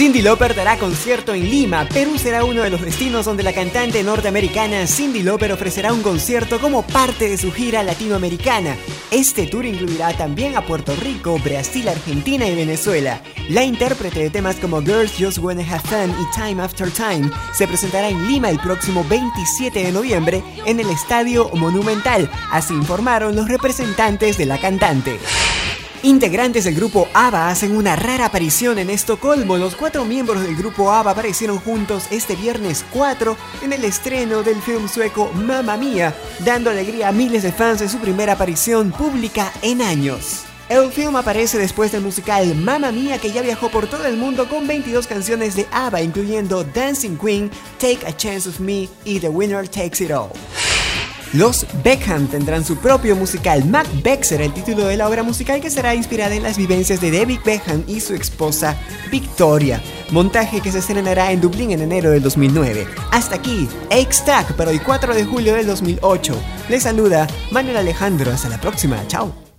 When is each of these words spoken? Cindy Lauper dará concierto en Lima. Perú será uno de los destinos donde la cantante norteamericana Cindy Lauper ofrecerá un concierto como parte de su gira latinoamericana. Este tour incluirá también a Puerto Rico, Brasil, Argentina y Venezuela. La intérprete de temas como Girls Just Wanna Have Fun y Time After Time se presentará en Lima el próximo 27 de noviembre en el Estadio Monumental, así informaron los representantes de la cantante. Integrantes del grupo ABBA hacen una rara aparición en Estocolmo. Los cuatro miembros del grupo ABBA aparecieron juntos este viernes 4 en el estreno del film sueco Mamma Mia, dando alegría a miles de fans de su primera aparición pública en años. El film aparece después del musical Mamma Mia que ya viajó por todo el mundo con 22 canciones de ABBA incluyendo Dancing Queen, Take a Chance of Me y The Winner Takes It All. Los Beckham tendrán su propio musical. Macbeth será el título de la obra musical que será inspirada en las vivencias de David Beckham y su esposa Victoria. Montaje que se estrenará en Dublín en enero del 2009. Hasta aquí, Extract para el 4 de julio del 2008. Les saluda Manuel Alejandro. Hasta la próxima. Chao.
Cindy 0.00 0.22
Lauper 0.22 0.54
dará 0.54 0.78
concierto 0.78 1.34
en 1.34 1.50
Lima. 1.50 1.86
Perú 1.86 2.16
será 2.16 2.42
uno 2.42 2.62
de 2.62 2.70
los 2.70 2.80
destinos 2.80 3.26
donde 3.26 3.42
la 3.42 3.52
cantante 3.52 4.02
norteamericana 4.02 4.86
Cindy 4.86 5.22
Lauper 5.22 5.52
ofrecerá 5.52 5.92
un 5.92 6.00
concierto 6.00 6.58
como 6.58 6.80
parte 6.86 7.28
de 7.28 7.36
su 7.36 7.52
gira 7.52 7.82
latinoamericana. 7.82 8.78
Este 9.10 9.46
tour 9.46 9.66
incluirá 9.66 10.16
también 10.16 10.56
a 10.56 10.64
Puerto 10.64 10.96
Rico, 10.96 11.38
Brasil, 11.44 11.86
Argentina 11.86 12.46
y 12.46 12.54
Venezuela. 12.54 13.20
La 13.50 13.62
intérprete 13.62 14.20
de 14.20 14.30
temas 14.30 14.56
como 14.56 14.80
Girls 14.80 15.12
Just 15.18 15.36
Wanna 15.36 15.66
Have 15.70 15.80
Fun 15.80 16.16
y 16.18 16.34
Time 16.34 16.62
After 16.62 16.90
Time 16.90 17.30
se 17.52 17.68
presentará 17.68 18.08
en 18.08 18.26
Lima 18.26 18.48
el 18.48 18.58
próximo 18.58 19.04
27 19.06 19.84
de 19.84 19.92
noviembre 19.92 20.42
en 20.64 20.80
el 20.80 20.88
Estadio 20.88 21.50
Monumental, 21.50 22.30
así 22.50 22.72
informaron 22.72 23.36
los 23.36 23.48
representantes 23.48 24.38
de 24.38 24.46
la 24.46 24.56
cantante. 24.56 25.18
Integrantes 26.02 26.64
del 26.64 26.74
grupo 26.74 27.08
ABBA 27.12 27.50
hacen 27.50 27.76
una 27.76 27.94
rara 27.94 28.24
aparición 28.24 28.78
en 28.78 28.88
Estocolmo. 28.88 29.58
Los 29.58 29.76
cuatro 29.76 30.06
miembros 30.06 30.42
del 30.42 30.56
grupo 30.56 30.90
ABBA 30.90 31.10
aparecieron 31.10 31.58
juntos 31.58 32.04
este 32.10 32.36
viernes 32.36 32.86
4 32.90 33.36
en 33.60 33.74
el 33.74 33.84
estreno 33.84 34.42
del 34.42 34.62
film 34.62 34.88
sueco 34.88 35.30
Mamma 35.34 35.76
Mia, 35.76 36.14
dando 36.42 36.70
alegría 36.70 37.08
a 37.08 37.12
miles 37.12 37.42
de 37.42 37.52
fans 37.52 37.80
de 37.80 37.88
su 37.90 37.98
primera 37.98 38.32
aparición 38.32 38.92
pública 38.92 39.52
en 39.60 39.82
años. 39.82 40.44
El 40.70 40.90
film 40.90 41.16
aparece 41.16 41.58
después 41.58 41.92
del 41.92 42.00
musical 42.00 42.54
Mamma 42.54 42.92
Mia 42.92 43.18
que 43.18 43.32
ya 43.32 43.42
viajó 43.42 43.68
por 43.68 43.86
todo 43.86 44.06
el 44.06 44.16
mundo 44.16 44.48
con 44.48 44.66
22 44.66 45.06
canciones 45.06 45.54
de 45.54 45.66
ABBA 45.70 46.00
incluyendo 46.00 46.64
Dancing 46.64 47.18
Queen, 47.18 47.50
Take 47.78 48.06
a 48.06 48.16
Chance 48.16 48.48
of 48.48 48.58
Me 48.58 48.88
y 49.04 49.20
The 49.20 49.28
Winner 49.28 49.68
Takes 49.68 50.02
It 50.02 50.12
All. 50.12 50.30
Los 51.32 51.64
Beckham 51.84 52.26
tendrán 52.26 52.64
su 52.64 52.76
propio 52.76 53.14
musical. 53.14 53.64
Macbeth 53.64 54.24
será 54.24 54.44
el 54.44 54.52
título 54.52 54.86
de 54.86 54.96
la 54.96 55.08
obra 55.08 55.22
musical 55.22 55.60
que 55.60 55.70
será 55.70 55.94
inspirada 55.94 56.34
en 56.34 56.42
las 56.42 56.56
vivencias 56.56 57.00
de 57.00 57.12
David 57.12 57.38
Beckham 57.44 57.84
y 57.86 58.00
su 58.00 58.14
esposa 58.14 58.76
Victoria. 59.12 59.80
Montaje 60.10 60.60
que 60.60 60.72
se 60.72 60.80
estrenará 60.80 61.30
en 61.30 61.40
Dublín 61.40 61.70
en 61.70 61.82
enero 61.82 62.10
del 62.10 62.22
2009. 62.22 62.88
Hasta 63.12 63.36
aquí, 63.36 63.68
Extract 63.90 64.52
para 64.52 64.72
el 64.72 64.82
4 64.82 65.14
de 65.14 65.24
julio 65.24 65.54
del 65.54 65.66
2008. 65.66 66.34
Les 66.68 66.82
saluda 66.82 67.28
Manuel 67.52 67.76
Alejandro. 67.76 68.32
Hasta 68.32 68.48
la 68.48 68.60
próxima. 68.60 69.00
Chao. 69.06 69.49